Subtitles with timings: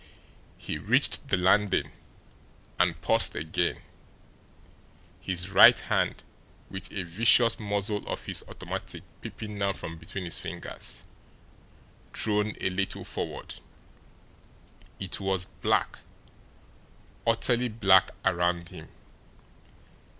[0.57, 1.91] He reached the landing,
[2.79, 3.81] and paused again,
[5.19, 6.23] his right hand,
[6.71, 11.03] with a vicious muzzle of his automatic peeping now from between his fingers,
[12.15, 13.53] thrown a little forward.
[14.99, 15.99] It was black,
[17.27, 18.87] utterly black, around him.